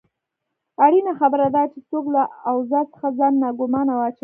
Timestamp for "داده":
1.55-1.71